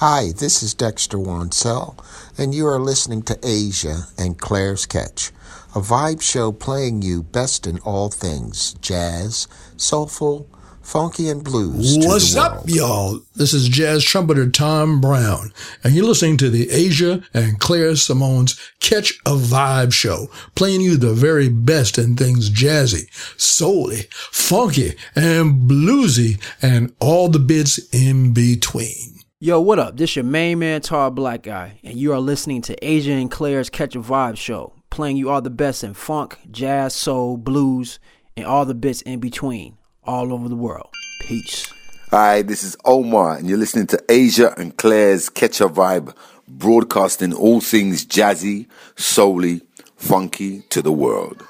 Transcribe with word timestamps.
Hi, 0.00 0.32
this 0.34 0.62
is 0.62 0.72
Dexter 0.72 1.18
Wansel, 1.18 2.02
and 2.38 2.54
you 2.54 2.66
are 2.66 2.80
listening 2.80 3.20
to 3.24 3.38
Aja 3.44 4.06
and 4.16 4.38
Claire's 4.38 4.86
Ketch, 4.86 5.30
a 5.74 5.80
vibe 5.80 6.22
show 6.22 6.52
playing 6.52 7.02
you 7.02 7.22
best 7.22 7.66
in 7.66 7.80
all 7.80 8.08
things 8.08 8.72
jazz, 8.80 9.46
soulful, 9.76 10.48
funky, 10.80 11.28
and 11.28 11.44
blues. 11.44 11.98
What's 11.98 12.34
up, 12.34 12.62
y'all? 12.64 13.20
This 13.34 13.52
is 13.52 13.68
jazz 13.68 14.02
trumpeter 14.02 14.48
Tom 14.48 15.02
Browne, 15.02 15.52
and 15.84 15.94
you're 15.94 16.06
listening 16.06 16.38
to 16.38 16.48
the 16.48 16.70
Aja 16.70 17.22
and 17.34 17.60
Claire 17.60 17.94
Simone's 17.94 18.58
Ketch 18.80 19.20
a 19.26 19.32
Vibe 19.32 19.92
show, 19.92 20.30
playing 20.54 20.80
you 20.80 20.96
the 20.96 21.12
very 21.12 21.50
best 21.50 21.98
in 21.98 22.16
things 22.16 22.48
jazzy, 22.48 23.06
soully, 23.38 24.06
funky, 24.10 24.94
and 25.14 25.70
bluesy, 25.70 26.40
and 26.62 26.94
all 27.00 27.28
the 27.28 27.38
bits 27.38 27.78
in 27.92 28.32
between. 28.32 29.19
Yo, 29.42 29.58
what 29.58 29.78
up? 29.78 29.96
This 29.96 30.16
your 30.16 30.24
main 30.26 30.58
man, 30.58 30.82
Tar 30.82 31.10
Black 31.10 31.44
Guy, 31.44 31.80
and 31.82 31.96
you 31.96 32.12
are 32.12 32.20
listening 32.20 32.60
to 32.60 32.74
Aja 32.86 33.14
and 33.14 33.30
Claire's 33.30 33.70
Ketch 33.70 33.96
a 33.96 34.00
Vibe 34.00 34.36
show, 34.36 34.74
playing 34.90 35.16
you 35.16 35.30
all 35.30 35.40
the 35.40 35.48
best 35.48 35.82
in 35.82 35.94
funk, 35.94 36.38
jazz, 36.50 36.94
soul, 36.94 37.38
blues, 37.38 37.98
and 38.36 38.44
all 38.44 38.66
the 38.66 38.74
bits 38.74 39.00
in 39.00 39.18
between, 39.18 39.78
all 40.04 40.34
over 40.34 40.46
the 40.46 40.54
world. 40.54 40.90
Peace. 41.22 41.72
Hi, 42.10 42.42
this 42.42 42.62
is 42.62 42.76
Omar, 42.84 43.38
and 43.38 43.48
you're 43.48 43.56
listening 43.56 43.86
to 43.86 44.04
Aja 44.10 44.52
and 44.58 44.76
Claire's 44.76 45.30
Ketch 45.30 45.62
a 45.62 45.70
Vibe, 45.70 46.14
broadcasting 46.46 47.32
all 47.32 47.62
things 47.62 48.04
jazzy, 48.04 48.66
soully, 48.96 49.62
funky 49.96 50.64
to 50.68 50.82
the 50.82 50.92
world. 50.92 51.42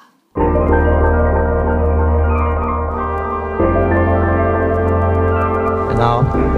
And 5.88 5.98
now, 5.98 6.49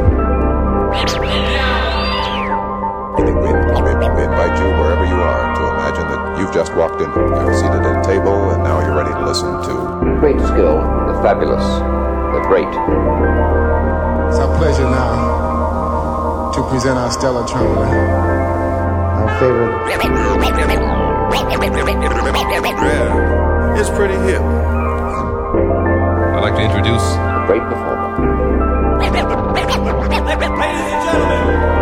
you've 6.42 6.52
just 6.52 6.74
walked 6.74 7.00
in. 7.00 7.06
You're 7.06 7.54
seated 7.54 7.86
at 7.86 8.02
a 8.02 8.04
table, 8.04 8.50
and 8.50 8.64
now 8.64 8.80
you're 8.82 8.96
ready 8.98 9.14
to 9.14 9.24
listen 9.24 9.62
to 9.62 9.74
great 10.18 10.40
skill, 10.40 10.82
the 11.06 11.14
fabulous, 11.22 11.62
the 12.34 12.42
great. 12.50 12.66
It's 14.26 14.42
our 14.42 14.50
pleasure 14.58 14.82
now 14.90 16.50
to 16.50 16.62
present 16.68 16.98
our 16.98 17.12
stellar 17.12 17.46
trumpeter. 17.46 17.86
Our 17.86 19.30
favorite. 19.38 19.70
Yeah, 22.90 23.78
it's 23.78 23.90
pretty 23.90 24.16
hip. 24.26 24.42
I'd 24.42 26.40
like 26.42 26.56
to 26.56 26.62
introduce 26.62 27.02
a 27.02 27.44
great 27.46 27.62
performer. 27.62 28.98
Ladies 28.98 29.14
and 30.90 31.02
gentlemen, 31.06 31.81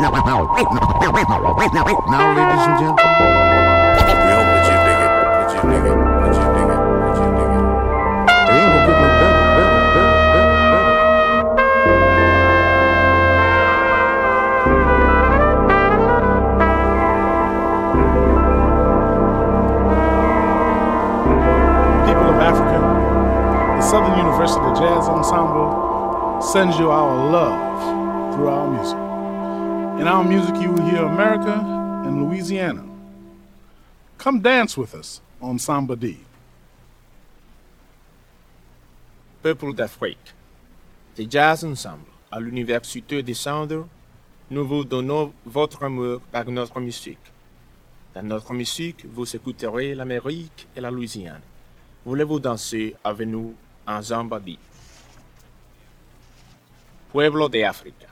Now, 0.00 0.08
ladies 2.32 2.64
and 2.66 2.76
gentlemen, 2.80 3.04
we 4.00 4.32
hope 4.32 4.48
that 4.50 4.64
you 4.64 4.76
dig 4.80 4.96
it, 4.96 5.12
that 5.36 5.52
you 5.52 5.60
dig 5.68 5.84
it, 5.84 5.98
that 6.20 6.32
you 6.40 6.46
dig 6.56 6.72
it, 6.72 6.80
that 7.04 7.20
you 7.20 7.28
dig 7.36 7.52
it. 7.52 7.64
It 8.48 8.56
ain't 8.56 8.70
gonna 8.72 8.88
get 8.88 8.96
no 8.96 9.08
better, 9.20 9.44
better, 9.56 9.80
better, 9.94 10.24
better, 10.32 10.56
better. 10.72 10.96
People 22.08 22.28
of 22.32 22.38
Africa, 22.40 22.78
the 23.76 23.82
Southern 23.82 24.16
University 24.16 24.68
Jazz 24.80 25.04
Ensemble 25.08 25.68
sends 26.40 26.78
you 26.78 26.90
our 26.90 27.30
love 27.30 28.34
through 28.34 28.48
our 28.48 28.66
music. 28.70 28.99
In 30.00 30.08
our 30.08 30.24
music, 30.24 30.56
you 30.56 30.72
will 30.72 30.86
hear 30.86 31.04
America 31.04 31.52
and 32.06 32.24
Louisiana. 32.24 32.82
Come 34.16 34.40
dance 34.40 34.74
with 34.78 34.94
us 34.94 35.20
on 35.42 35.58
Samba 35.58 35.94
D. 35.94 36.18
Peuple 39.42 39.74
d'Afrique, 39.74 40.32
The 41.16 41.26
Jazz 41.30 41.64
Ensemble, 41.64 42.06
à 42.32 42.40
l'Université 42.40 43.22
de 43.22 43.34
Sander, 43.34 43.82
nous 44.50 44.66
vous 44.66 44.84
donnons 44.84 45.34
votre 45.44 45.82
amour 45.82 46.22
par 46.32 46.46
notre 46.46 46.80
musique. 46.80 47.18
Dans 48.14 48.22
notre 48.22 48.54
musique, 48.54 49.04
vous 49.04 49.36
écouterez 49.36 49.94
l'Amérique 49.94 50.66
et 50.74 50.80
la 50.80 50.90
Louisiane. 50.90 51.42
Voulez-vous 52.06 52.40
danser 52.40 52.96
avec 53.04 53.28
nous 53.28 53.54
en 53.86 54.00
Zambadi? 54.00 54.58
Pueblo 57.12 57.50
de 57.50 57.62
África, 57.64 58.06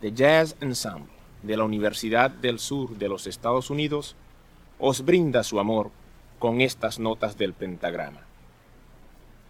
The 0.00 0.12
Jazz 0.12 0.54
Ensemble 0.60 1.12
de 1.42 1.56
la 1.56 1.64
Universidad 1.64 2.30
del 2.30 2.60
Sur 2.60 2.96
de 2.98 3.08
los 3.08 3.26
Estados 3.26 3.68
Unidos 3.68 4.14
os 4.78 5.04
brinda 5.04 5.42
su 5.42 5.58
amor 5.58 5.90
con 6.38 6.60
estas 6.60 7.00
notas 7.00 7.36
del 7.36 7.52
pentagrama. 7.52 8.20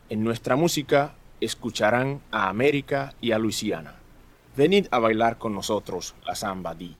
En 0.08 0.24
nuestra 0.24 0.56
música 0.56 1.14
escucharán 1.40 2.22
a 2.30 2.48
América 2.48 3.12
y 3.20 3.32
a 3.32 3.38
Luisiana. 3.38 3.96
Venid 4.56 4.86
a 4.90 4.98
bailar 4.98 5.36
con 5.36 5.54
nosotros 5.54 6.14
la 6.24 6.34
samba 6.34 6.74
di. 6.74 6.96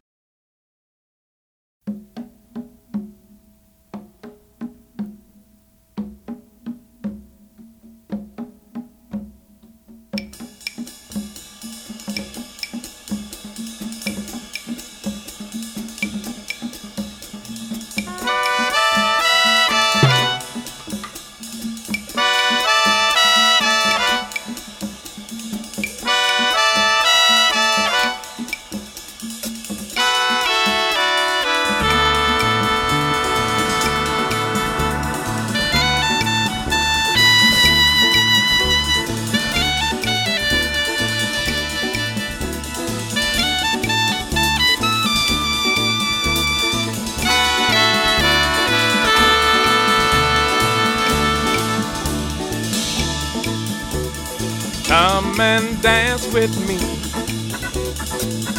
With 56.39 56.69
me. 56.69 56.79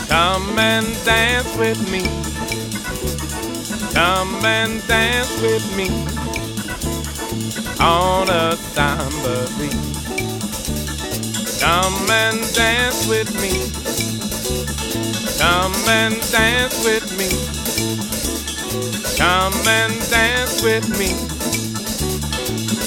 Come 0.10 0.60
and 0.60 0.86
dance 1.06 1.56
with 1.56 1.80
me. 1.90 2.04
Come 3.94 4.44
and 4.44 4.86
dance 4.86 5.32
with 5.42 5.66
me 5.78 5.88
on 7.80 8.28
a 8.30 8.58
samba 8.74 9.48
beat. 9.58 9.80
Come 11.62 12.10
and 12.12 12.40
dance 12.54 13.08
with 13.08 13.32
me. 13.44 13.54
Come 15.40 15.76
and 15.88 16.16
dance 16.32 16.84
with 16.84 17.08
me. 17.20 17.30
Come 19.16 19.68
and 19.68 19.94
dance 20.10 20.62
with 20.62 20.88
me 21.00 21.12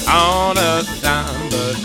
on 0.07 0.57
a 0.57 0.83
samba 0.83 1.82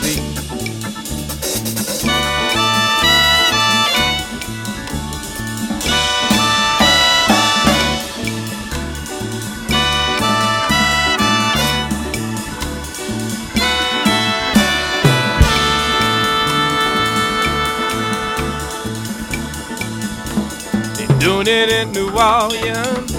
in 21.79 21.93
New 21.93 22.11
Orleans. 22.11 23.13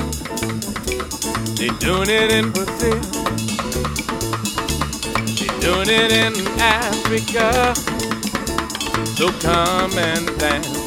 They 1.58 1.70
doing 1.80 2.10
it 2.10 2.32
in 2.32 2.52
Brazil. 2.52 3.00
They're 5.38 5.60
doing 5.62 5.90
it 5.90 6.12
in 6.12 6.34
Africa. 6.60 7.74
So 9.16 9.32
come 9.40 9.98
and 9.98 10.40
dance 10.40 10.79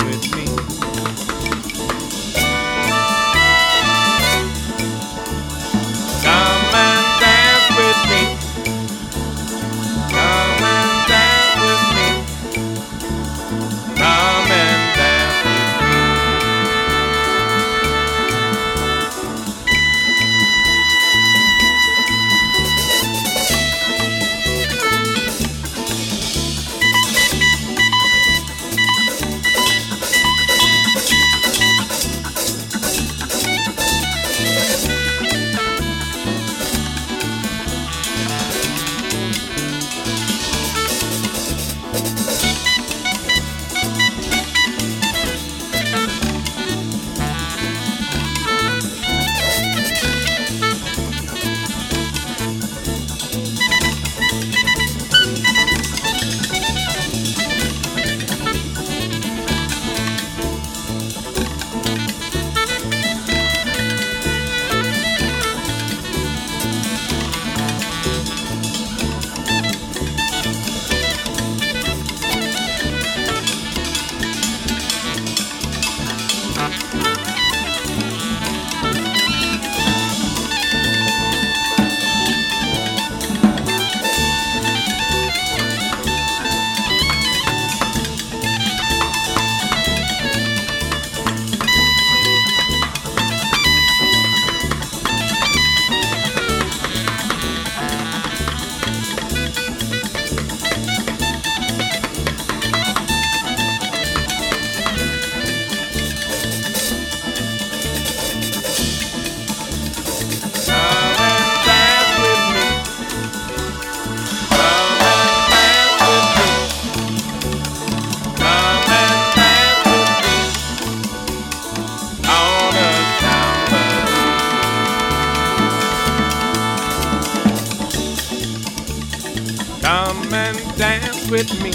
with 131.33 131.63
me. 131.63 131.73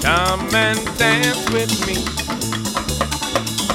Come 0.00 0.54
and 0.54 0.78
dance 0.96 1.44
with 1.50 1.74
me. 1.88 1.96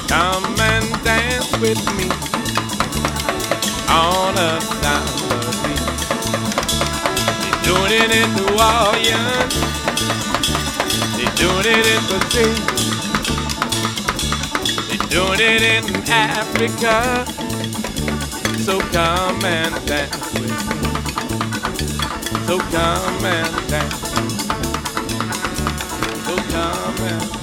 Come 0.08 0.58
and 0.58 1.04
dance 1.04 1.52
with 1.58 1.84
me 1.98 2.08
on 3.90 4.38
a 4.38 4.58
summer 4.80 5.44
beach. 5.60 6.04
They're 7.42 7.60
doing 7.68 7.92
it 8.00 8.10
in 8.20 8.28
New 8.36 8.50
Orleans. 8.56 9.54
They're 11.16 11.36
doing 11.36 11.66
it 11.68 11.86
in 11.94 12.02
Brazil. 12.08 12.56
They're 14.88 15.08
doing 15.10 15.40
it 15.40 15.62
in 15.62 15.84
Africa. 16.08 17.26
So 18.64 18.80
come 18.80 19.44
and 19.44 19.74
dance 19.86 20.32
with 20.32 20.48
me. 20.48 20.49
So 22.50 22.58
come 22.58 23.24
and 23.26 23.68
dance. 23.68 23.94
So 26.26 26.36
come 26.50 27.06
and 27.06 27.22
dance 27.22 27.39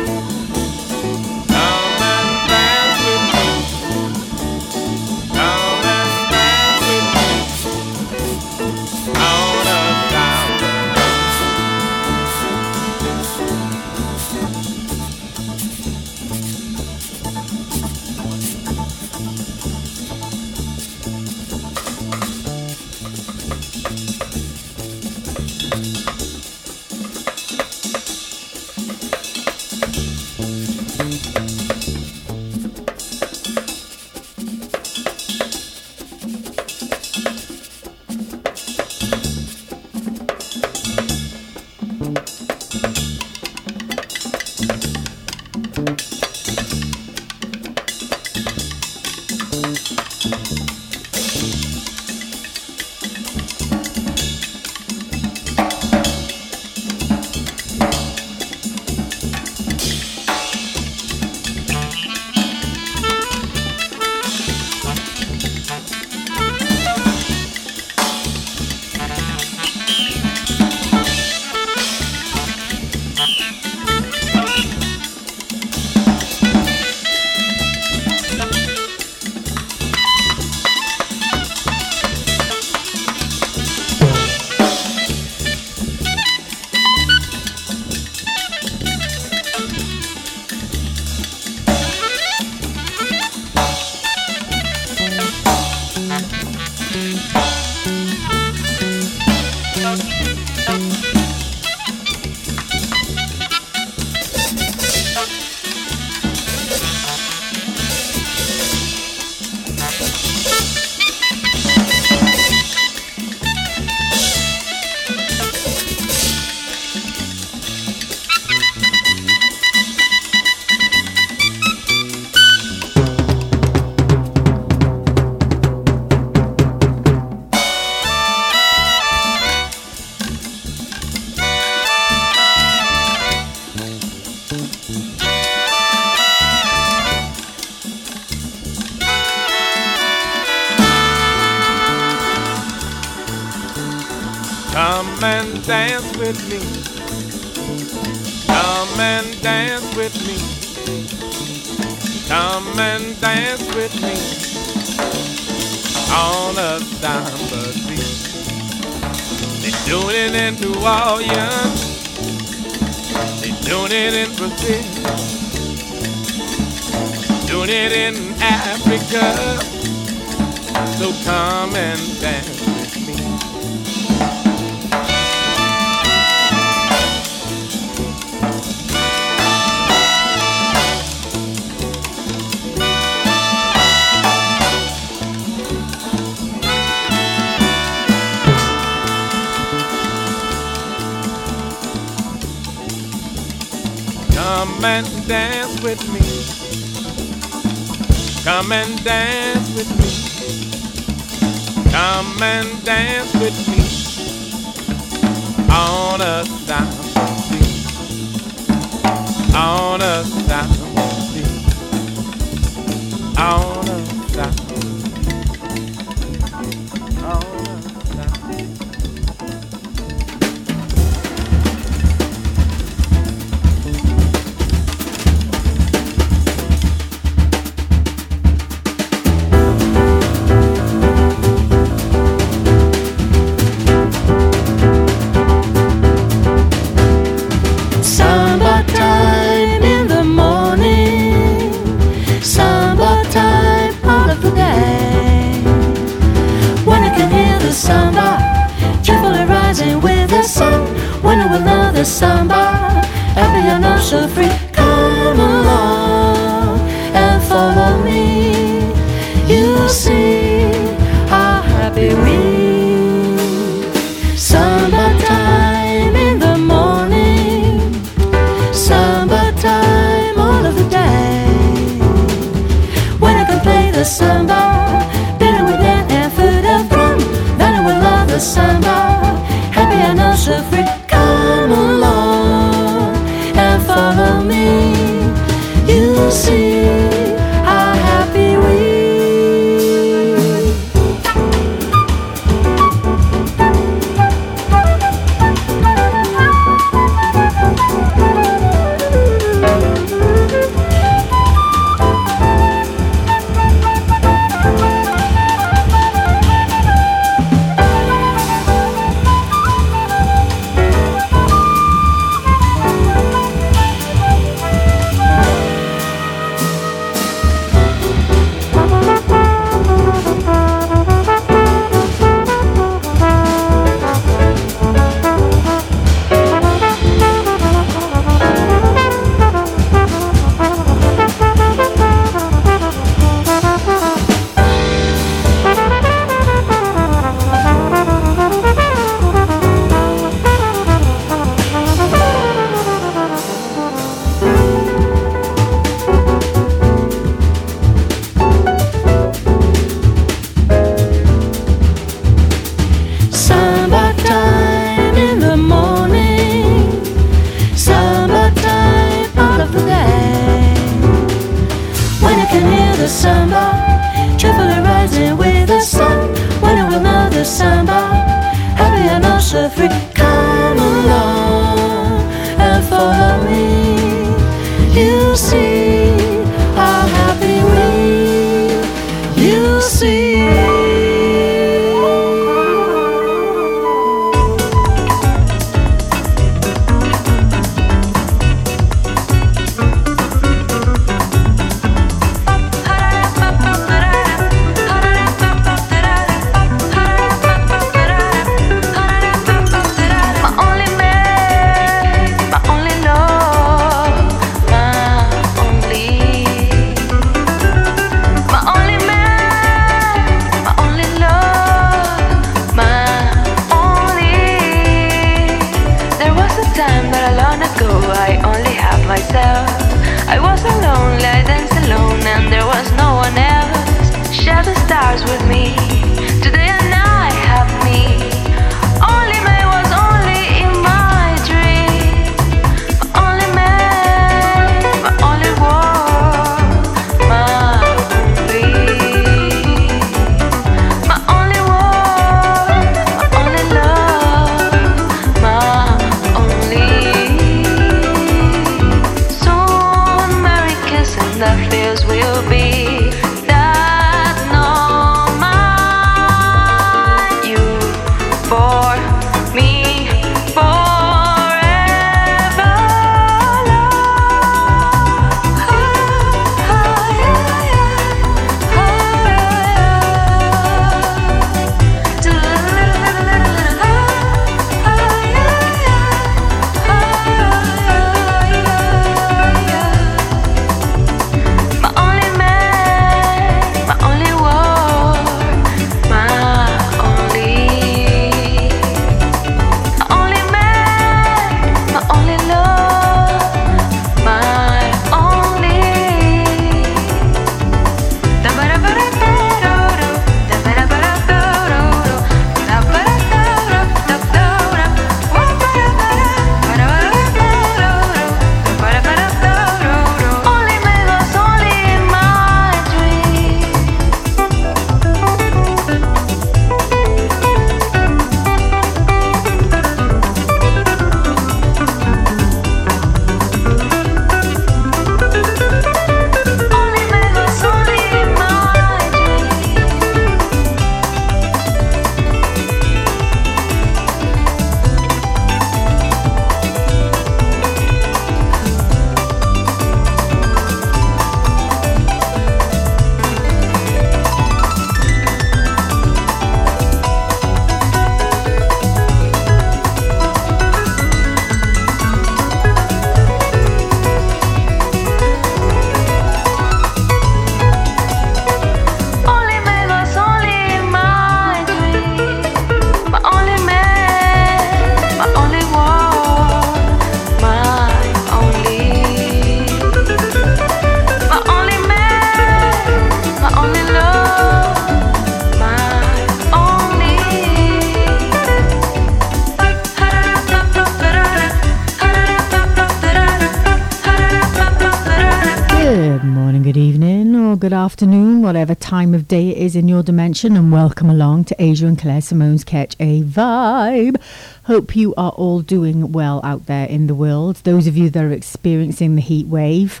day 589.28 589.50
is 589.50 589.76
in 589.76 589.88
your 589.88 590.02
dimension, 590.02 590.56
and 590.56 590.72
welcome 590.72 591.10
along 591.10 591.44
to 591.44 591.62
Aja 591.62 591.86
and 591.86 591.98
Claire 591.98 592.22
Simone's 592.22 592.64
Ketch 592.64 592.96
a 592.98 593.22
Vibe. 593.22 594.18
Hope 594.64 594.96
you 594.96 595.14
are 595.16 595.32
all 595.32 595.60
doing 595.60 596.12
well 596.12 596.40
out 596.42 596.64
there 596.64 596.86
in 596.86 597.08
the 597.08 597.14
world. 597.14 597.56
Those 597.56 597.86
of 597.86 597.94
you 597.94 598.08
that 598.08 598.24
are 598.24 598.32
experiencing 598.32 599.16
the 599.16 599.20
heat 599.20 599.46
wave, 599.46 600.00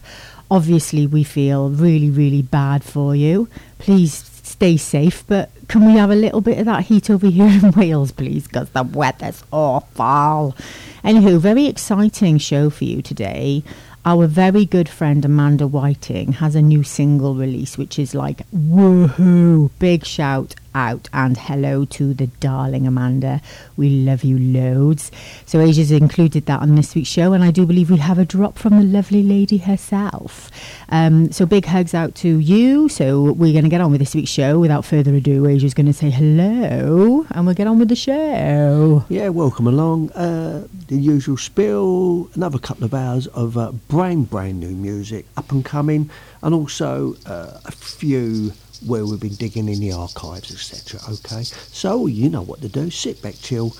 obviously 0.50 1.06
we 1.06 1.24
feel 1.24 1.68
really, 1.68 2.08
really 2.08 2.40
bad 2.40 2.82
for 2.82 3.14
you. 3.14 3.50
Please 3.78 4.14
stay 4.14 4.78
safe, 4.78 5.22
but 5.26 5.50
can 5.68 5.84
we 5.84 5.92
have 5.92 6.10
a 6.10 6.14
little 6.14 6.40
bit 6.40 6.58
of 6.58 6.64
that 6.64 6.84
heat 6.84 7.10
over 7.10 7.26
here 7.26 7.48
in 7.48 7.70
Wales, 7.76 8.12
please? 8.12 8.46
Because 8.46 8.70
the 8.70 8.82
weather's 8.82 9.44
awful. 9.52 10.56
Anywho, 11.04 11.38
very 11.38 11.66
exciting 11.66 12.38
show 12.38 12.70
for 12.70 12.84
you 12.84 13.02
today. 13.02 13.62
Our 14.08 14.26
very 14.26 14.64
good 14.64 14.88
friend 14.88 15.22
Amanda 15.22 15.66
Whiting 15.66 16.32
has 16.34 16.54
a 16.54 16.62
new 16.62 16.82
single 16.82 17.34
release, 17.34 17.76
which 17.76 17.98
is 17.98 18.14
like 18.14 18.47
woohoo! 18.78 19.70
Big 19.80 20.04
shout 20.04 20.54
out 20.72 21.08
and 21.12 21.36
hello 21.36 21.84
to 21.84 22.14
the 22.14 22.28
darling 22.38 22.86
Amanda. 22.86 23.40
We 23.76 23.90
love 23.90 24.22
you 24.22 24.38
loads. 24.38 25.10
So 25.46 25.60
Aja's 25.60 25.90
included 25.90 26.46
that 26.46 26.62
on 26.62 26.76
this 26.76 26.94
week's 26.94 27.08
show, 27.08 27.32
and 27.32 27.42
I 27.42 27.50
do 27.50 27.66
believe 27.66 27.90
we 27.90 27.96
have 27.96 28.20
a 28.20 28.24
drop 28.24 28.56
from 28.56 28.78
the 28.78 28.84
lovely 28.84 29.24
lady 29.24 29.56
herself. 29.56 30.52
Um, 30.90 31.32
so 31.32 31.44
big 31.44 31.64
hugs 31.64 31.92
out 31.92 32.14
to 32.16 32.38
you. 32.38 32.88
So 32.88 33.32
we're 33.32 33.52
going 33.52 33.64
to 33.64 33.70
get 33.70 33.80
on 33.80 33.90
with 33.90 33.98
this 33.98 34.14
week's 34.14 34.30
show. 34.30 34.60
Without 34.60 34.84
further 34.84 35.12
ado, 35.12 35.46
Aja's 35.48 35.74
going 35.74 35.86
to 35.86 35.92
say 35.92 36.10
hello, 36.10 37.26
and 37.32 37.46
we'll 37.46 37.56
get 37.56 37.66
on 37.66 37.80
with 37.80 37.88
the 37.88 37.96
show. 37.96 39.04
Yeah, 39.08 39.30
welcome 39.30 39.66
along. 39.66 40.12
Uh, 40.12 40.68
the 40.86 40.96
usual 40.96 41.36
spill, 41.36 42.30
another 42.34 42.60
couple 42.60 42.84
of 42.84 42.94
hours 42.94 43.26
of 43.28 43.58
uh, 43.58 43.72
brand, 43.88 44.30
brand 44.30 44.60
new 44.60 44.70
music, 44.70 45.26
up 45.36 45.50
and 45.50 45.64
coming, 45.64 46.10
and 46.44 46.54
also 46.54 47.16
uh, 47.26 47.58
a 47.64 47.72
few 47.72 48.52
where 48.86 49.04
we've 49.04 49.20
been 49.20 49.34
digging 49.34 49.68
in 49.68 49.80
the 49.80 49.92
archives, 49.92 50.50
etc. 50.52 51.00
Okay, 51.12 51.42
so 51.42 52.06
you 52.06 52.28
know 52.28 52.42
what 52.42 52.60
to 52.62 52.68
do. 52.68 52.90
Sit 52.90 53.20
back, 53.22 53.34
chill, 53.40 53.74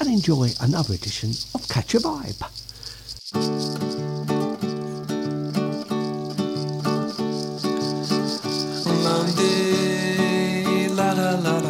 and 0.00 0.08
enjoy 0.08 0.50
another 0.60 0.94
edition 0.94 1.30
of 1.54 1.68
Ketch 1.68 1.94
a 1.94 1.98
Vibe. 1.98 2.40
Monday, 9.02 10.88
la 10.88 11.12
la 11.12 11.30
la 11.38 11.58
la 11.58 11.69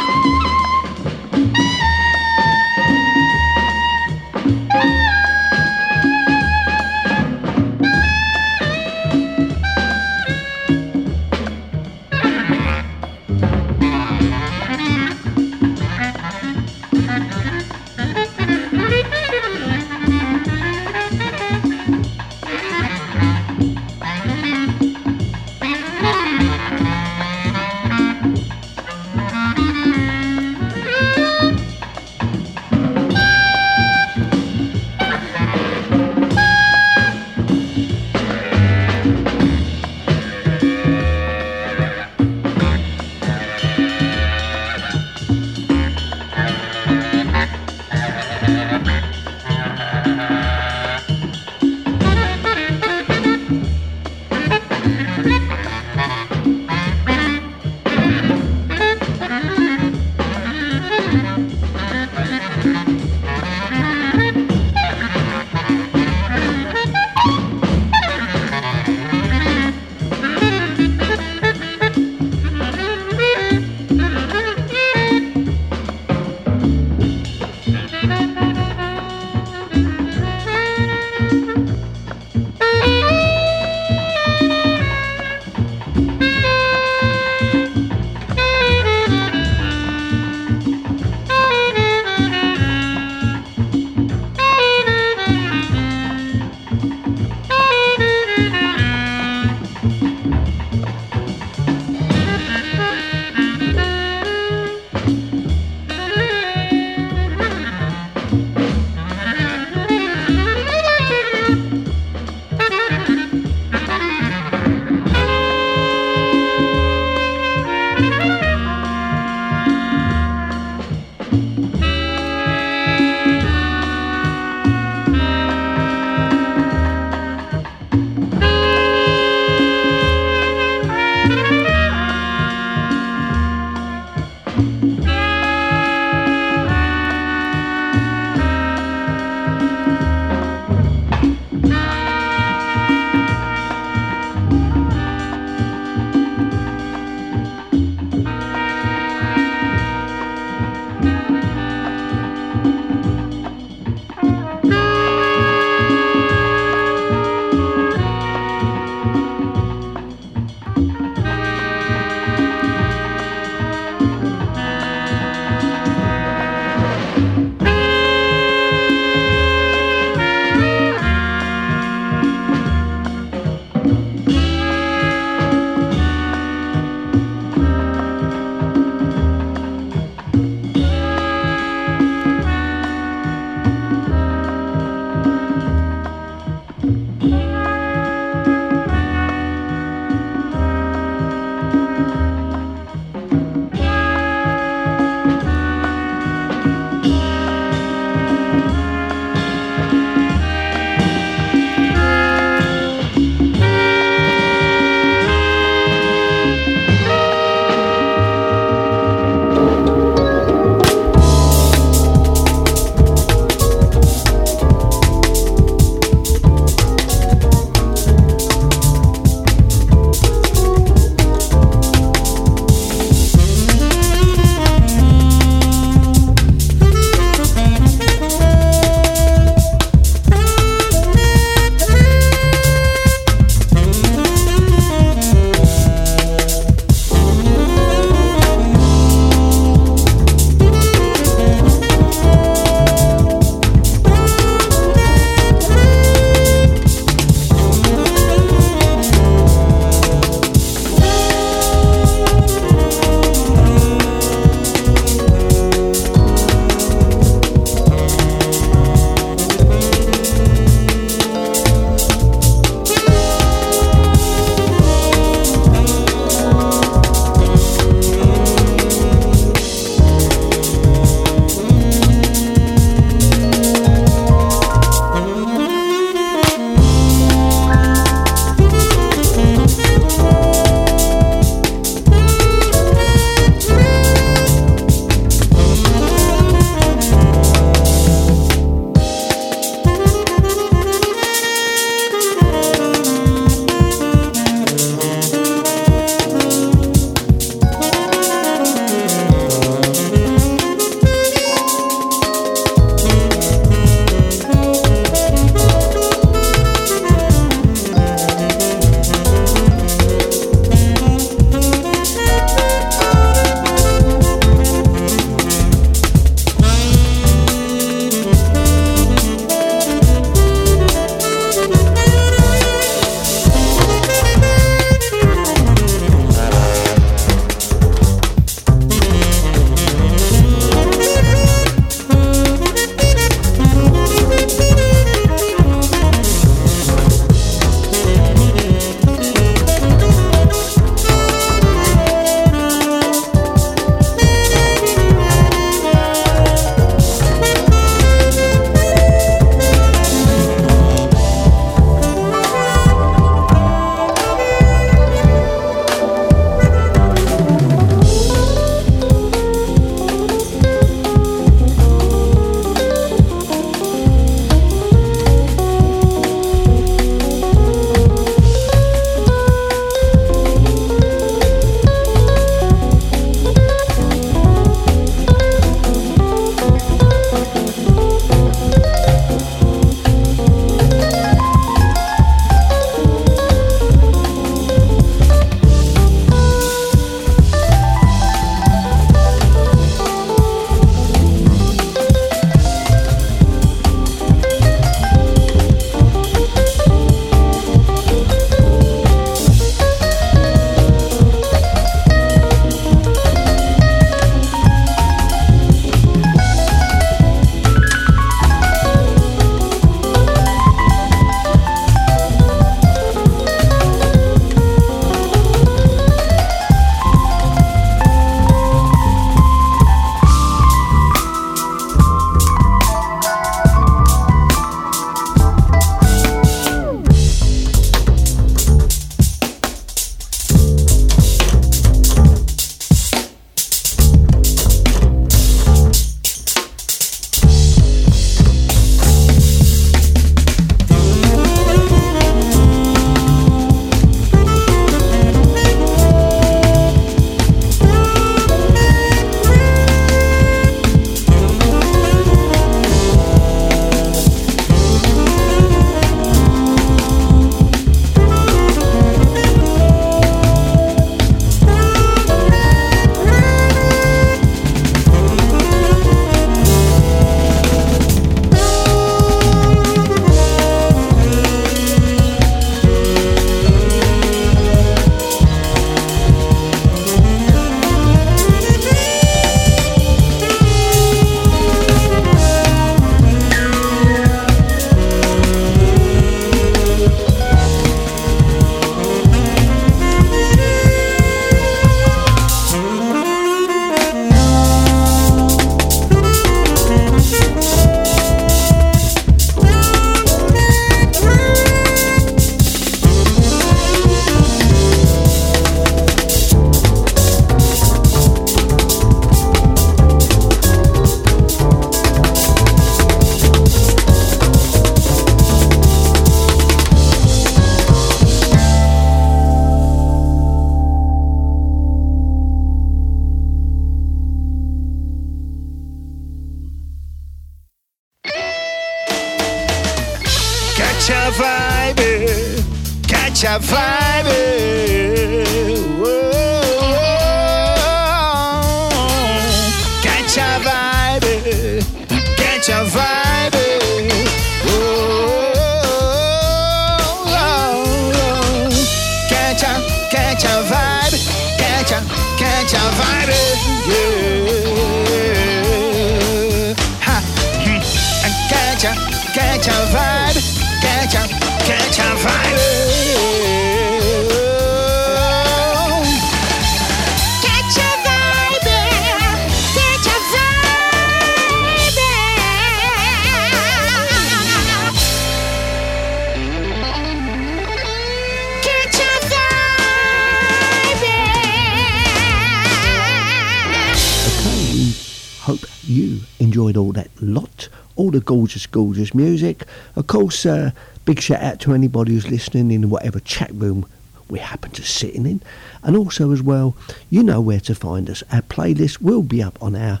Uh, 590.46 590.70
big 591.04 591.20
shout 591.20 591.42
out 591.42 591.60
to 591.60 591.74
anybody 591.74 592.12
who's 592.12 592.30
listening 592.30 592.70
in 592.70 592.90
whatever 592.90 593.20
chat 593.20 593.50
room 593.54 593.86
we 594.28 594.38
happen 594.38 594.70
to 594.72 594.82
sitting 594.82 595.26
in, 595.26 595.42
and 595.82 595.96
also 595.96 596.32
as 596.32 596.42
well, 596.42 596.76
you 597.10 597.22
know 597.22 597.40
where 597.40 597.60
to 597.60 597.74
find 597.74 598.08
us. 598.08 598.22
Our 598.32 598.42
playlist 598.42 599.00
will 599.00 599.22
be 599.22 599.42
up 599.42 599.62
on 599.62 599.76
our 599.76 600.00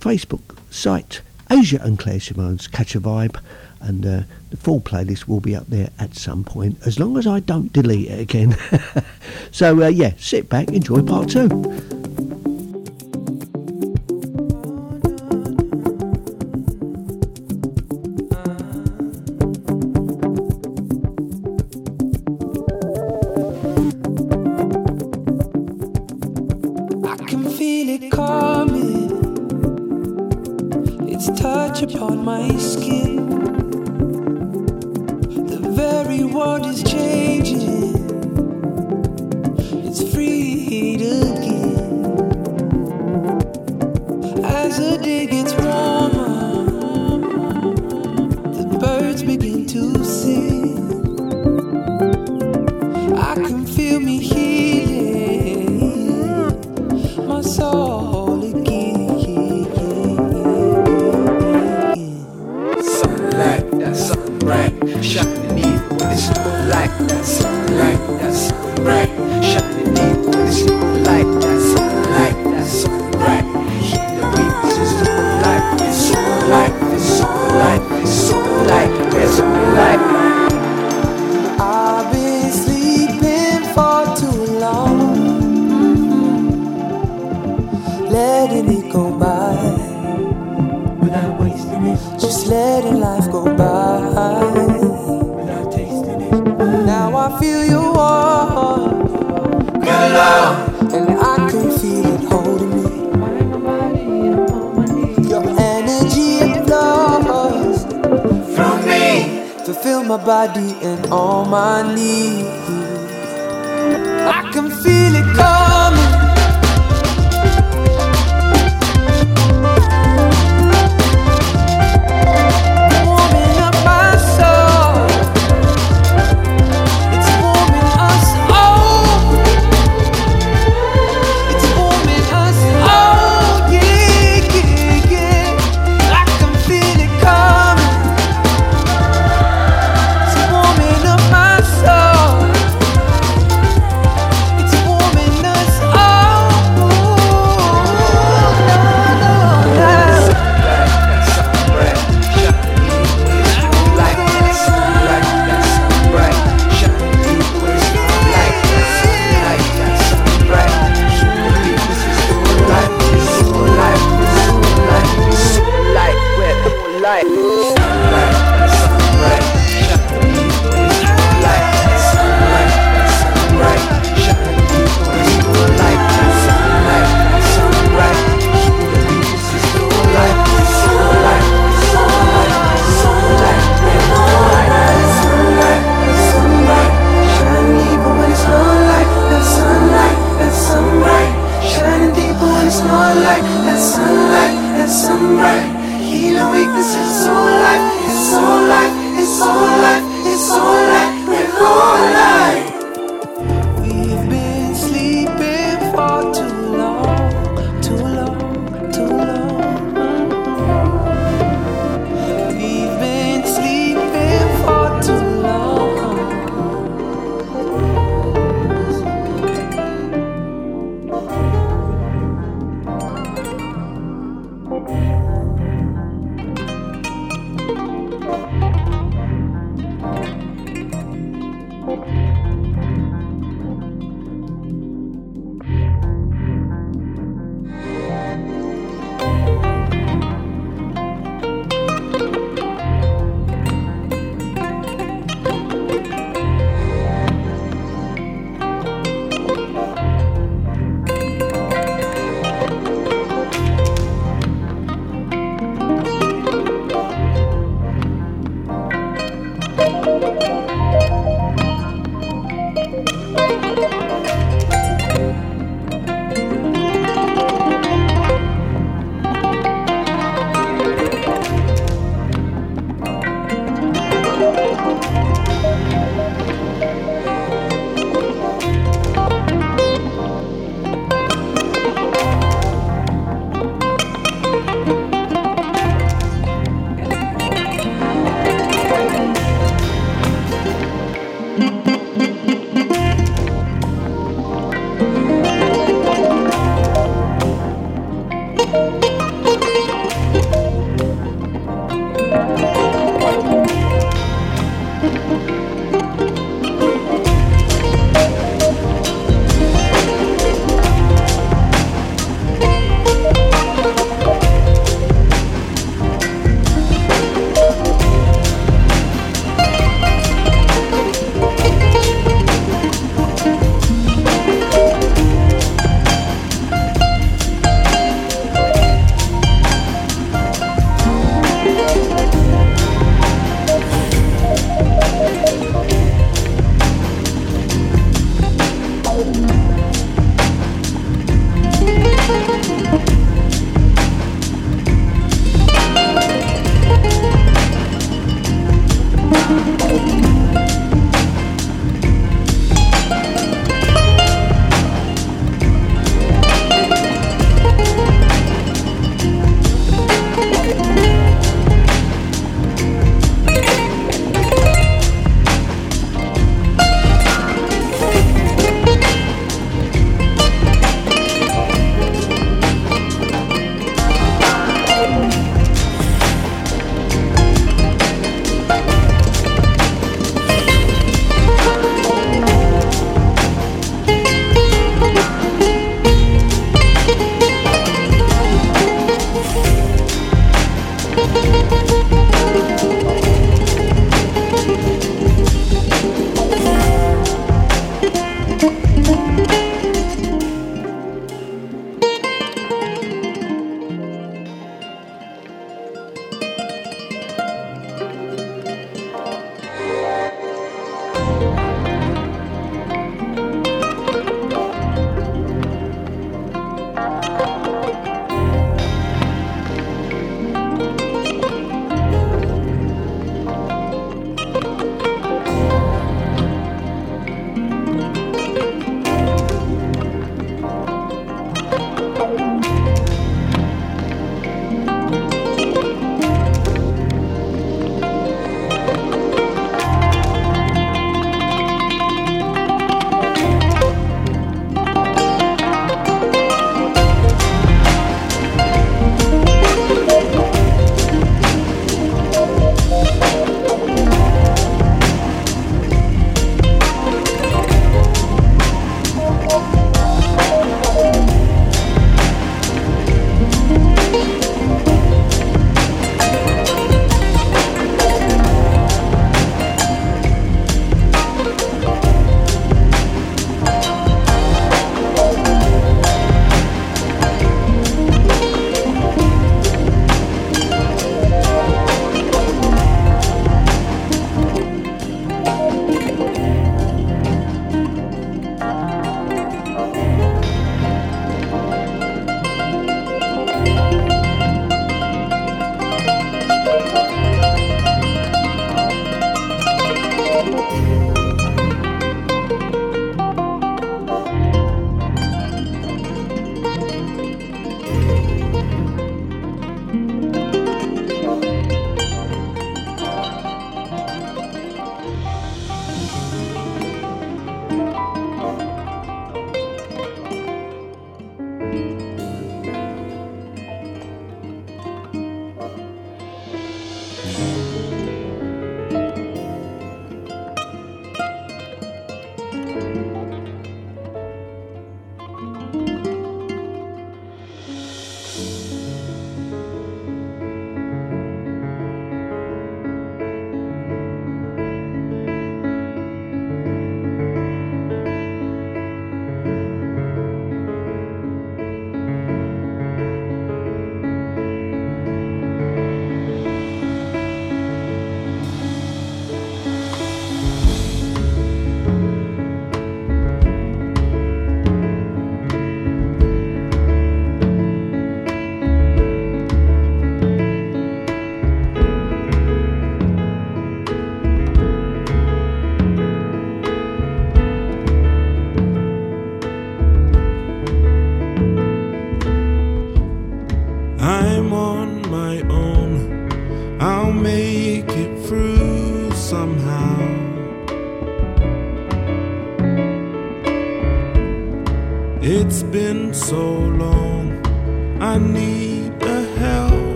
Facebook 0.00 0.56
site, 0.70 1.20
Aja 1.50 1.78
and 1.82 1.98
Claire 1.98 2.20
Simone's 2.20 2.68
Ketch 2.68 2.94
a 2.94 3.00
Vibe, 3.00 3.38
and 3.80 4.06
uh, 4.06 4.22
the 4.50 4.56
full 4.56 4.80
playlist 4.80 5.28
will 5.28 5.40
be 5.40 5.54
up 5.54 5.66
there 5.68 5.90
at 5.98 6.14
some 6.14 6.42
point, 6.42 6.78
as 6.86 6.98
long 6.98 7.18
as 7.18 7.26
I 7.26 7.40
don't 7.40 7.72
delete 7.72 8.08
it 8.08 8.20
again. 8.20 8.56
so 9.50 9.82
uh, 9.82 9.88
yeah, 9.88 10.12
sit 10.18 10.48
back, 10.48 10.68
enjoy 10.68 11.02
part 11.02 11.28
two. 11.28 11.95
Feel 97.40 97.64
your 97.66 97.92
warmth, 97.94 99.12
Good 99.72 100.12
love, 100.12 100.94
and 100.94 101.10
I 101.20 101.36
can 101.50 101.70
feel 101.78 102.06
it 102.14 102.24
holding 102.30 102.70
me. 102.76 102.88
Your 105.28 105.44
energy 105.58 106.54
flows 106.64 107.84
from 108.56 108.86
me, 108.86 109.50
fulfill 109.64 110.02
my 110.04 110.16
body 110.24 110.76
and 110.82 111.06
all 111.12 111.44
my 111.44 111.94
needs. 111.94 112.48
I 114.10 114.50
can 114.52 114.70
feel 114.70 115.14
it 115.16 115.36
coming. 115.36 115.55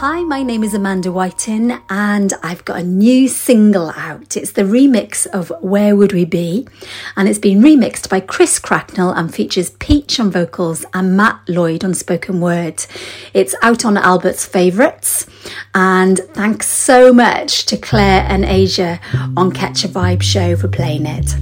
Hi, 0.00 0.22
my 0.22 0.44
name 0.44 0.62
is 0.62 0.74
Amanda 0.74 1.10
Whiting, 1.10 1.76
and 1.90 2.32
I've 2.44 2.64
got 2.64 2.78
a 2.78 2.84
new 2.84 3.26
single 3.26 3.90
out. 3.96 4.36
It's 4.36 4.52
the 4.52 4.62
remix 4.62 5.26
of 5.26 5.52
Where 5.60 5.96
Would 5.96 6.12
We 6.12 6.24
Be, 6.24 6.68
and 7.16 7.28
it's 7.28 7.40
been 7.40 7.58
remixed 7.58 8.08
by 8.08 8.20
Chris 8.20 8.60
Cracknell 8.60 9.10
and 9.10 9.34
features 9.34 9.70
Peach 9.80 10.20
on 10.20 10.30
vocals 10.30 10.84
and 10.94 11.16
Matt 11.16 11.40
Lloyd 11.48 11.82
on 11.82 11.94
spoken 11.94 12.40
word. 12.40 12.86
It's 13.34 13.56
out 13.60 13.84
on 13.84 13.96
Albert's 13.96 14.46
Favourites, 14.46 15.26
and 15.74 16.18
thanks 16.32 16.68
so 16.68 17.12
much 17.12 17.66
to 17.66 17.76
Claire 17.76 18.24
and 18.28 18.44
Aja 18.44 19.00
on 19.36 19.50
Ketch 19.50 19.84
a 19.84 19.88
Vibe 19.88 20.22
Show 20.22 20.54
for 20.54 20.68
playing 20.68 21.06
it. 21.06 21.34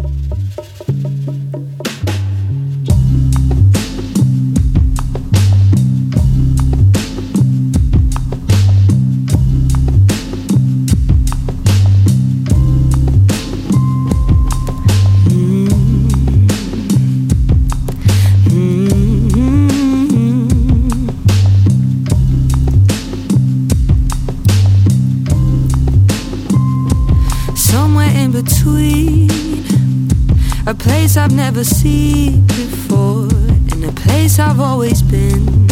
I've 31.18 31.32
never 31.32 31.64
seen 31.64 32.46
before 32.46 33.28
in 33.72 33.84
a 33.84 33.92
place 33.92 34.38
I've 34.38 34.60
always 34.60 35.00
been. 35.02 35.66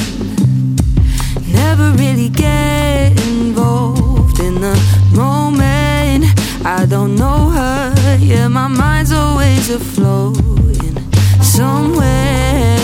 Never 1.52 1.92
really 1.92 2.30
get 2.30 3.12
involved 3.28 4.40
in 4.40 4.54
the 4.60 4.74
moment. 5.14 6.24
I 6.64 6.86
don't 6.88 7.16
know 7.16 7.50
her, 7.50 7.94
yeah, 8.20 8.48
my 8.48 8.68
mind's 8.68 9.12
always 9.12 9.68
afloat 9.70 10.36
somewhere. 11.42 12.78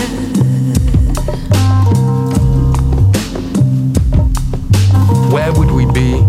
Where 5.31 5.51
would 5.53 5.71
we 5.71 5.85
be 5.87 6.23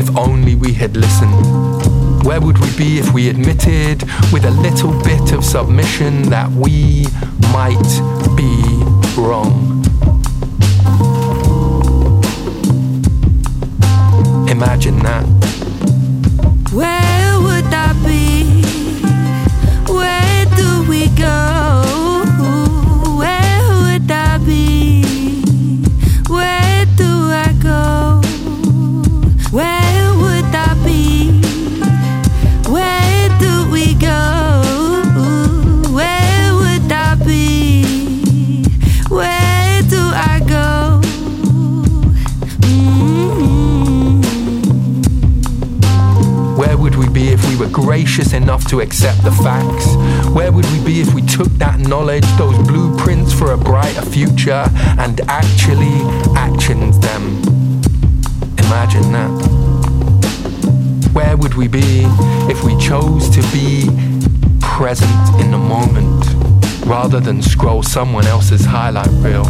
if 0.00 0.16
only 0.16 0.56
we 0.56 0.72
had 0.72 0.96
listened? 0.96 1.99
Where 2.22 2.40
would 2.40 2.58
we 2.58 2.76
be 2.76 2.98
if 2.98 3.12
we 3.12 3.28
admitted 3.28 4.02
with 4.32 4.44
a 4.44 4.50
little 4.50 4.92
bit 5.02 5.32
of 5.32 5.44
submission 5.44 6.22
that 6.30 6.50
we 6.50 7.06
might 7.52 7.80
be 8.36 8.52
wrong? 9.20 9.82
Imagine 14.48 14.98
that. 15.00 15.24
Where 16.72 17.40
would 17.40 17.64
that 17.70 17.96
be? 18.04 18.62
Where 19.92 20.44
do 20.56 20.88
we 20.88 21.08
go? 21.16 21.59
Gracious 47.80 48.32
enough 48.32 48.66
to 48.68 48.80
accept 48.80 49.24
the 49.24 49.32
facts? 49.32 49.86
Where 50.34 50.52
would 50.52 50.66
we 50.66 50.84
be 50.84 51.00
if 51.00 51.14
we 51.14 51.22
took 51.22 51.48
that 51.58 51.80
knowledge, 51.80 52.26
those 52.36 52.56
blueprints 52.66 53.32
for 53.32 53.52
a 53.52 53.56
brighter 53.56 54.02
future, 54.02 54.64
and 54.98 55.20
actually 55.22 55.98
actioned 56.36 57.00
them? 57.00 57.22
Imagine 58.58 59.12
that. 59.12 59.30
Where 61.12 61.36
would 61.36 61.54
we 61.54 61.68
be 61.68 62.04
if 62.50 62.62
we 62.62 62.76
chose 62.78 63.28
to 63.30 63.42
be 63.52 63.88
present 64.60 65.40
in 65.40 65.50
the 65.50 65.58
moment 65.58 66.24
rather 66.86 67.20
than 67.20 67.42
scroll 67.42 67.82
someone 67.82 68.26
else's 68.26 68.64
highlight 68.64 69.10
reel? 69.24 69.46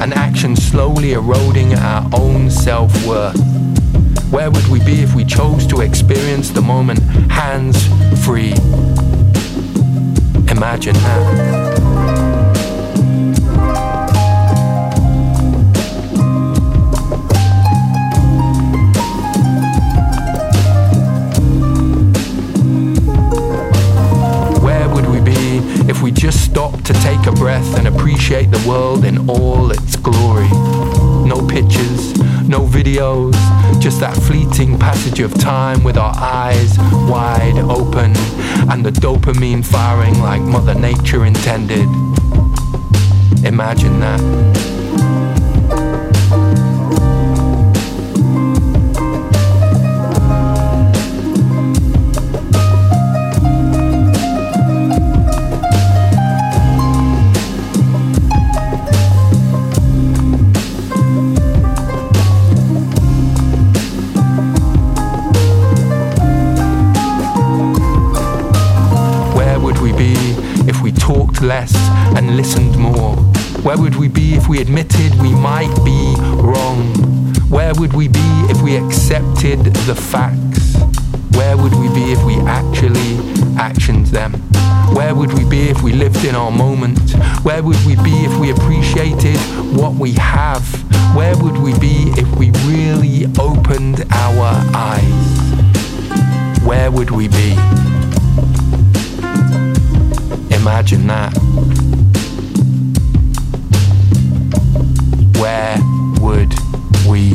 An 0.00 0.12
action 0.12 0.56
slowly 0.56 1.12
eroding 1.12 1.74
our 1.74 2.08
own 2.14 2.50
self 2.50 2.92
worth. 3.06 3.61
Where 4.32 4.50
would 4.50 4.66
we 4.68 4.82
be 4.82 5.02
if 5.02 5.14
we 5.14 5.26
chose 5.26 5.66
to 5.66 5.82
experience 5.82 6.48
the 6.48 6.62
moment 6.62 7.00
hands 7.30 7.86
free? 8.24 8.54
Imagine 10.50 10.94
that. 10.94 11.82
Where 24.62 24.88
would 24.88 25.10
we 25.10 25.20
be 25.20 25.58
if 25.90 26.00
we 26.00 26.10
just 26.10 26.42
stopped 26.42 26.86
to 26.86 26.94
take 26.94 27.26
a 27.26 27.32
breath 27.32 27.76
and 27.76 27.86
appreciate 27.86 28.50
the 28.50 28.66
world 28.66 29.04
in 29.04 29.28
all 29.28 29.70
its 29.70 29.96
glory? 29.96 30.48
No 31.28 31.46
pictures, 31.46 32.14
no 32.52 32.66
videos, 32.66 33.32
just 33.80 33.98
that 34.00 34.14
fleeting 34.14 34.78
passage 34.78 35.20
of 35.20 35.32
time 35.40 35.82
with 35.82 35.96
our 35.96 36.14
eyes 36.18 36.76
wide 37.08 37.56
open 37.70 38.14
and 38.70 38.84
the 38.84 38.90
dopamine 38.90 39.64
firing 39.64 40.18
like 40.18 40.42
Mother 40.42 40.74
Nature 40.74 41.24
intended. 41.24 41.88
Imagine 43.42 44.00
that. 44.00 44.71
Less 71.42 71.74
and 72.16 72.36
listened 72.36 72.76
more? 72.78 73.16
Where 73.62 73.76
would 73.76 73.96
we 73.96 74.08
be 74.08 74.34
if 74.34 74.48
we 74.48 74.60
admitted 74.60 75.14
we 75.20 75.34
might 75.34 75.74
be 75.84 76.14
wrong? 76.40 76.94
Where 77.50 77.74
would 77.74 77.92
we 77.92 78.08
be 78.08 78.20
if 78.48 78.62
we 78.62 78.76
accepted 78.76 79.60
the 79.86 79.94
facts? 79.94 80.76
Where 81.36 81.56
would 81.56 81.74
we 81.74 81.88
be 81.88 82.12
if 82.12 82.24
we 82.24 82.36
actually 82.46 83.16
actioned 83.56 84.06
them? 84.08 84.32
Where 84.94 85.14
would 85.14 85.32
we 85.34 85.44
be 85.44 85.68
if 85.68 85.82
we 85.82 85.92
lived 85.92 86.24
in 86.24 86.34
our 86.34 86.50
moment? 86.50 86.98
Where 87.42 87.62
would 87.62 87.82
we 87.84 87.96
be 87.96 88.24
if 88.24 88.38
we 88.38 88.50
appreciated 88.50 89.36
what 89.76 89.94
we 89.94 90.12
have? 90.12 90.64
Where 91.16 91.36
would 91.38 91.58
we 91.58 91.78
be 91.78 92.12
if 92.16 92.28
we 92.36 92.50
really 92.66 93.26
opened 93.38 94.04
our 94.12 94.62
eyes? 94.74 96.62
Where 96.64 96.90
would 96.90 97.10
we 97.10 97.28
be? 97.28 97.54
Imagine 100.62 101.08
that. 101.08 101.36
Where 105.40 105.76
would 106.20 106.54
we 107.04 107.34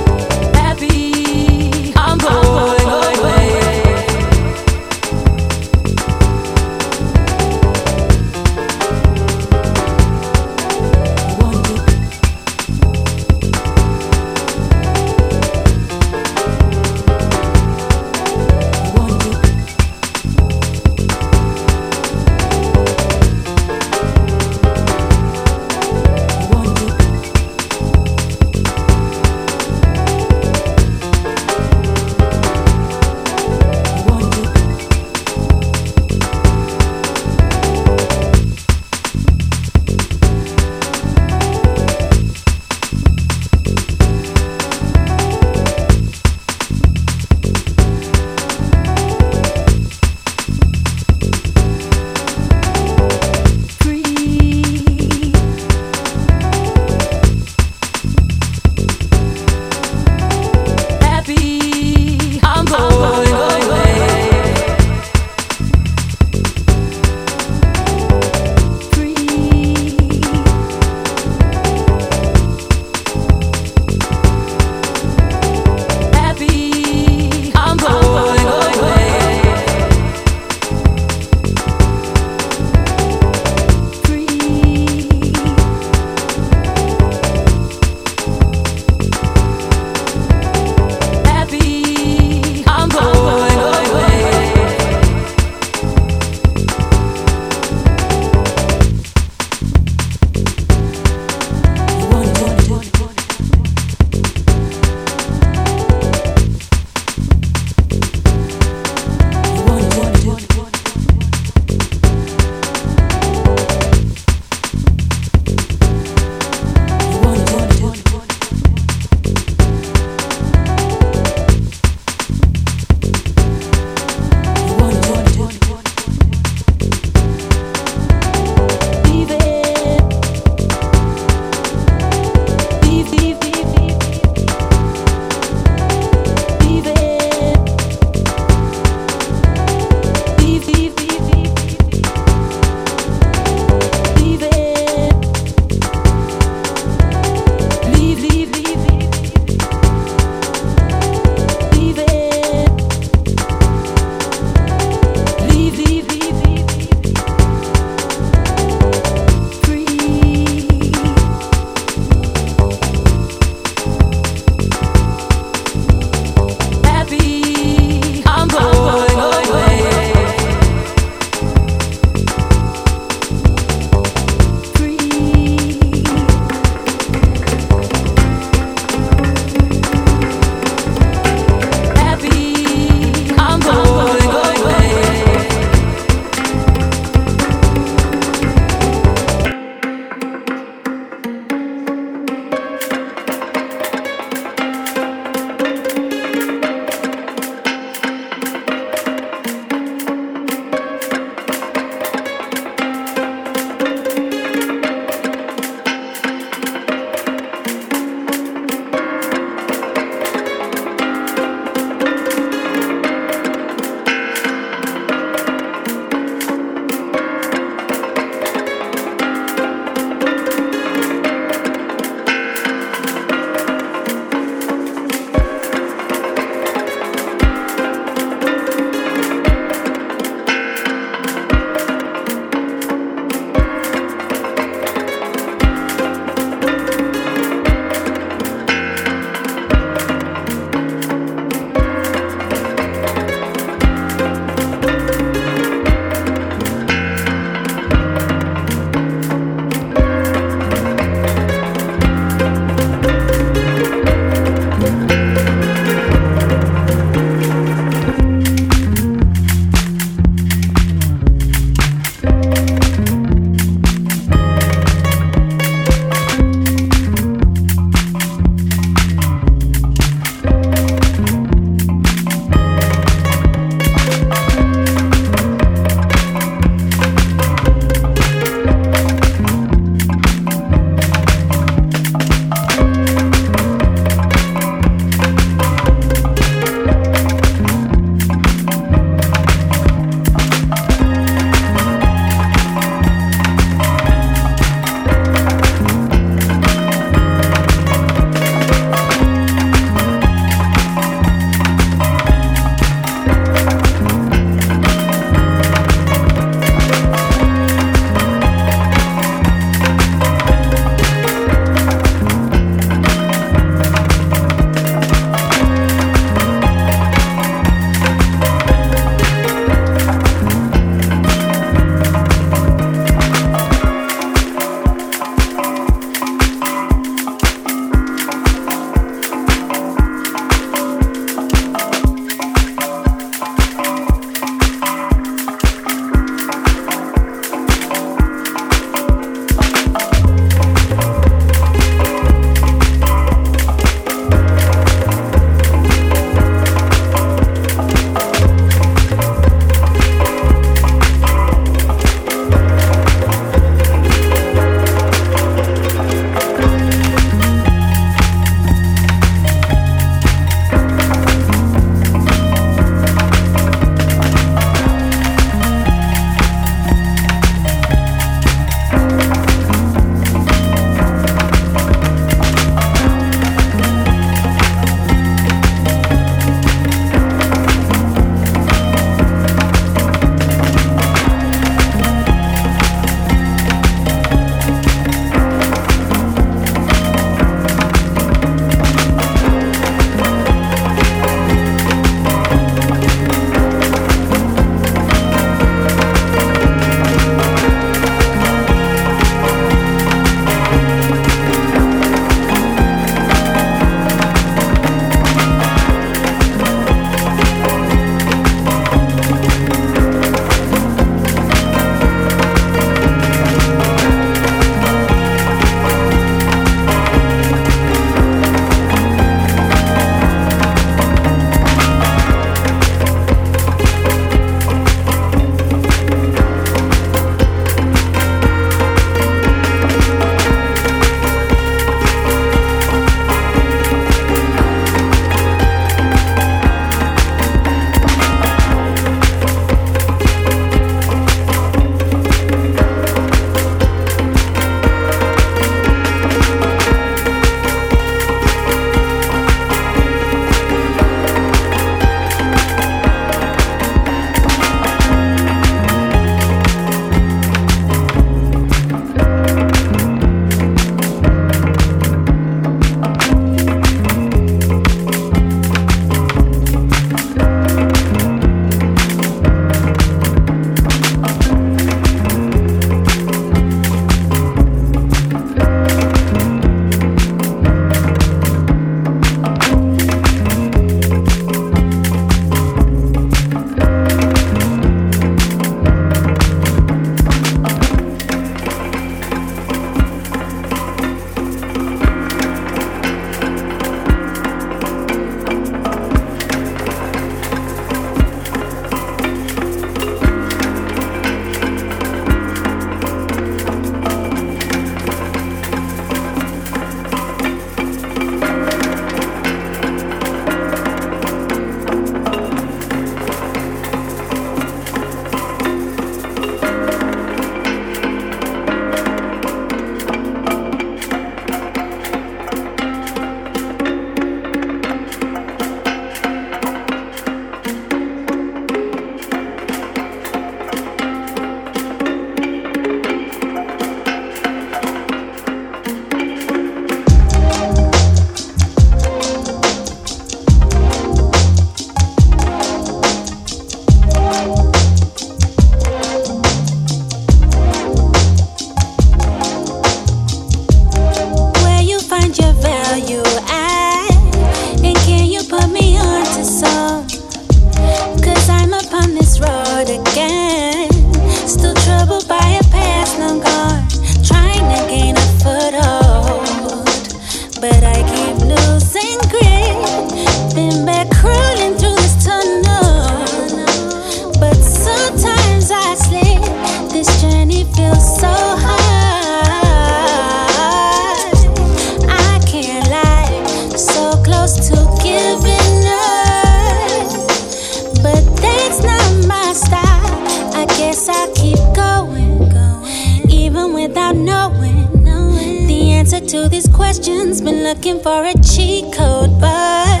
for 598.08 598.24
a 598.24 598.32
cheat 598.42 598.90
code, 598.94 599.38
but 599.38 600.00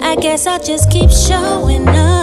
I 0.00 0.16
guess 0.20 0.46
I'll 0.46 0.62
just 0.62 0.88
keep 0.88 1.10
showing 1.10 1.88
up. 1.88 2.13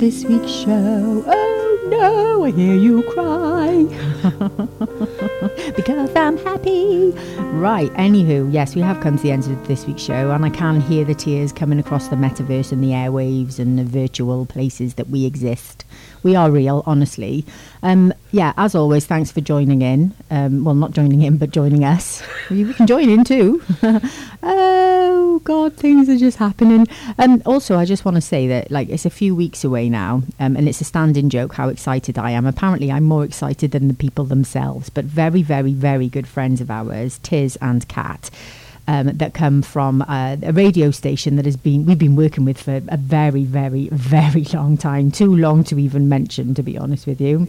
This 0.00 0.24
week's 0.24 0.50
show. 0.50 1.22
Oh 1.26 1.88
no, 1.90 2.44
I 2.44 2.50
hear 2.52 2.74
you 2.74 3.02
cry. 3.02 3.84
because 5.76 6.16
I'm 6.16 6.38
happy. 6.38 7.10
Right, 7.52 7.92
anywho, 7.92 8.50
yes, 8.50 8.74
we 8.74 8.80
have 8.80 9.02
come 9.02 9.18
to 9.18 9.22
the 9.22 9.30
end 9.30 9.44
of 9.44 9.68
this 9.68 9.86
week's 9.86 10.00
show, 10.00 10.30
and 10.30 10.42
I 10.42 10.48
can 10.48 10.80
hear 10.80 11.04
the 11.04 11.14
tears 11.14 11.52
coming 11.52 11.78
across 11.78 12.08
the 12.08 12.16
metaverse 12.16 12.72
and 12.72 12.82
the 12.82 12.92
airwaves 12.92 13.58
and 13.58 13.78
the 13.78 13.84
virtual 13.84 14.46
places 14.46 14.94
that 14.94 15.10
we 15.10 15.26
exist. 15.26 15.84
We 16.22 16.34
are 16.34 16.50
real, 16.50 16.82
honestly. 16.86 17.44
Um, 17.82 18.14
yeah, 18.30 18.54
as 18.56 18.74
always, 18.74 19.06
thanks 19.06 19.30
for 19.30 19.40
joining 19.42 19.82
in. 19.82 20.14
Um, 20.30 20.64
well, 20.64 20.74
not 20.74 20.92
joining 20.92 21.22
in, 21.22 21.36
but 21.36 21.50
joining 21.50 21.84
us. 21.84 22.22
you 22.50 22.72
can 22.72 22.86
join 22.86 23.10
in 23.10 23.24
too. 23.24 23.62
God, 25.50 25.74
things 25.74 26.08
are 26.08 26.16
just 26.16 26.36
happening. 26.36 26.86
Um, 27.18 27.42
also, 27.44 27.76
I 27.76 27.84
just 27.84 28.04
want 28.04 28.14
to 28.14 28.20
say 28.20 28.46
that 28.46 28.70
like 28.70 28.88
it's 28.88 29.04
a 29.04 29.10
few 29.10 29.34
weeks 29.34 29.64
away 29.64 29.88
now, 29.88 30.22
um, 30.38 30.54
and 30.54 30.68
it's 30.68 30.80
a 30.80 30.84
standing 30.84 31.28
joke 31.28 31.54
how 31.54 31.68
excited 31.68 32.16
I 32.16 32.30
am. 32.30 32.46
Apparently, 32.46 32.92
I'm 32.92 33.02
more 33.02 33.24
excited 33.24 33.72
than 33.72 33.88
the 33.88 33.94
people 33.94 34.24
themselves. 34.24 34.90
But 34.90 35.06
very, 35.06 35.42
very, 35.42 35.72
very 35.72 36.06
good 36.06 36.28
friends 36.28 36.60
of 36.60 36.70
ours, 36.70 37.18
Tiz 37.24 37.58
and 37.60 37.88
Kat. 37.88 38.30
Um, 38.86 39.08
that 39.08 39.34
come 39.34 39.62
from 39.62 40.02
uh, 40.02 40.36
a 40.42 40.52
radio 40.52 40.92
station 40.92 41.34
that 41.34 41.46
has 41.46 41.56
been 41.56 41.84
we've 41.84 41.98
been 41.98 42.14
working 42.14 42.44
with 42.44 42.62
for 42.62 42.80
a 42.86 42.96
very, 42.96 43.42
very, 43.42 43.88
very 43.88 44.44
long 44.54 44.76
time. 44.76 45.10
Too 45.10 45.34
long 45.34 45.64
to 45.64 45.80
even 45.80 46.08
mention, 46.08 46.54
to 46.54 46.62
be 46.62 46.78
honest 46.78 47.08
with 47.08 47.20
you. 47.20 47.40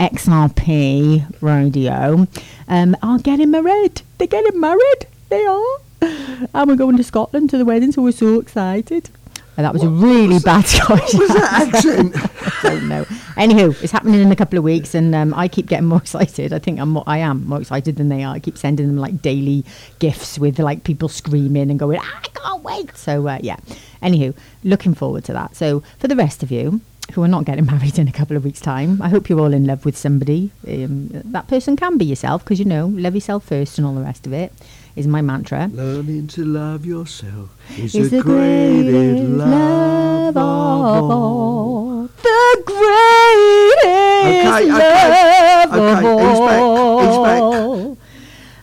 XRP 0.00 1.36
Radio 1.42 2.26
um, 2.68 2.96
are 3.02 3.18
getting 3.18 3.50
married. 3.50 4.00
They're 4.16 4.26
getting 4.26 4.58
married. 4.58 5.06
They 5.28 5.44
are. 5.44 5.78
And 6.54 6.68
we're 6.68 6.76
going 6.76 6.96
to 6.96 7.04
Scotland 7.04 7.50
to 7.50 7.58
the 7.58 7.64
wedding, 7.64 7.92
so 7.92 8.02
we're 8.02 8.12
so 8.12 8.40
excited. 8.40 9.10
And 9.56 9.66
that 9.66 9.72
was 9.72 9.82
a 9.82 9.88
really 9.88 10.38
bad 10.38 10.62
Scottish 10.66 11.14
was 11.14 11.28
that 11.28 11.68
accent? 11.74 12.14
I 12.64 12.68
don't 12.70 12.88
know. 12.88 13.04
Anywho, 13.36 13.80
it's 13.82 13.92
happening 13.92 14.20
in 14.20 14.32
a 14.32 14.36
couple 14.36 14.58
of 14.58 14.64
weeks, 14.64 14.94
and 14.94 15.14
um, 15.14 15.34
I 15.34 15.46
keep 15.46 15.66
getting 15.66 15.86
more 15.86 15.98
excited. 15.98 16.52
I 16.52 16.58
think 16.58 16.80
I'm 16.80 16.90
more, 16.90 17.04
I 17.06 17.18
am 17.18 17.46
more 17.46 17.60
excited 17.60 17.96
than 17.96 18.08
they 18.08 18.24
are. 18.24 18.34
I 18.34 18.38
keep 18.38 18.56
sending 18.56 18.86
them 18.86 18.96
like 18.96 19.20
daily 19.20 19.64
gifts 19.98 20.38
with 20.38 20.58
like 20.58 20.84
people 20.84 21.08
screaming 21.08 21.70
and 21.70 21.78
going, 21.78 22.00
"I 22.00 22.26
can't 22.34 22.62
wait." 22.62 22.96
So 22.96 23.28
uh, 23.28 23.38
yeah. 23.42 23.56
Anywho, 24.02 24.34
looking 24.64 24.94
forward 24.94 25.24
to 25.24 25.32
that. 25.34 25.54
So 25.54 25.82
for 25.98 26.08
the 26.08 26.16
rest 26.16 26.42
of 26.42 26.50
you 26.50 26.80
who 27.12 27.22
are 27.22 27.28
not 27.28 27.44
getting 27.44 27.66
married 27.66 27.98
in 27.98 28.08
a 28.08 28.12
couple 28.12 28.36
of 28.36 28.44
weeks' 28.44 28.60
time, 28.60 29.02
I 29.02 29.10
hope 29.10 29.28
you're 29.28 29.40
all 29.40 29.52
in 29.52 29.66
love 29.66 29.84
with 29.84 29.98
somebody. 29.98 30.50
Um, 30.66 31.10
that 31.12 31.46
person 31.46 31.76
can 31.76 31.98
be 31.98 32.06
yourself 32.06 32.42
because 32.42 32.58
you 32.58 32.64
know, 32.64 32.86
love 32.86 33.14
yourself 33.14 33.44
first 33.44 33.76
and 33.76 33.86
all 33.86 33.94
the 33.94 34.02
rest 34.02 34.26
of 34.26 34.32
it 34.32 34.52
is 34.96 35.06
my 35.06 35.22
mantra. 35.22 35.68
Learning 35.72 36.26
to 36.28 36.44
love 36.44 36.84
yourself 36.84 37.50
is 37.78 37.94
It's 37.94 38.10
the 38.10 38.16
the 38.18 38.22
greatest 38.22 39.28
love 39.30 40.36
love 40.36 40.36
of 40.36 41.10
all. 41.10 42.08
The 42.22 42.62
greatest 42.66 44.12
Okay, 44.24 44.48
okay, 44.48 44.68
love 44.68 45.72
okay, 45.72 45.92
of 45.92 46.28
he's 46.28 46.38
back, 46.38 47.02
he's 47.08 47.96
back. 47.96 47.98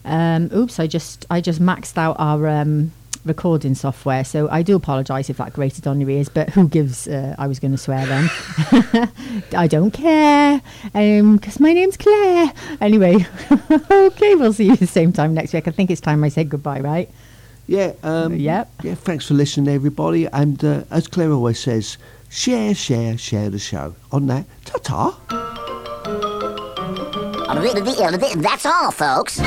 Um, 0.06 0.50
oops, 0.58 0.80
I 0.80 0.88
just 0.88 1.26
I 1.30 1.42
just 1.42 1.62
maxed 1.62 1.98
out 1.98 2.16
our 2.20 2.48
um, 2.48 2.92
recording 3.26 3.76
software, 3.76 4.24
so 4.24 4.50
I 4.50 4.62
do 4.62 4.76
apologise 4.76 5.30
if 5.30 5.38
that 5.38 5.54
grated 5.54 5.88
on 5.88 6.00
your 6.00 6.10
ears. 6.10 6.30
But 6.30 6.50
who 6.50 6.68
gives? 6.68 7.08
Uh, 7.08 7.36
I 7.38 7.48
was 7.48 7.60
going 7.60 7.72
to 7.72 7.78
swear 7.78 8.06
then. 8.06 8.30
I 9.56 9.68
don't 9.68 9.92
care, 9.92 10.62
because 10.94 11.60
my 11.60 11.74
name's 11.74 11.98
Claire. 11.98 12.54
Anyway, 12.82 13.26
okay, 13.92 14.36
we'll 14.36 14.54
see 14.54 14.66
you 14.66 14.76
the 14.76 14.88
same 14.88 15.12
time 15.14 15.34
next 15.34 15.54
week. 15.54 15.68
I 15.68 15.72
think 15.72 15.92
it's 15.92 16.02
time 16.02 16.24
I 16.24 16.30
said 16.30 16.50
goodbye, 16.50 16.80
right? 16.80 17.10
Yeah, 17.68 17.94
um, 18.02 18.36
Yep. 18.36 18.72
Yeah, 18.84 18.96
thanks 18.96 19.28
for 19.28 19.36
listening, 19.36 19.74
everybody. 19.74 20.26
And 20.26 20.64
uh, 20.66 20.84
as 20.90 21.08
Claire 21.08 21.32
always 21.32 21.60
says, 21.60 21.98
share, 22.30 22.74
share, 22.74 23.18
share 23.18 23.50
the 23.50 23.60
show. 23.60 23.96
On 24.12 24.26
that, 24.28 24.46
ta 24.66 24.80
ta. 24.80 25.20
That's 28.42 28.66
all, 28.66 28.92
folks. 28.92 29.40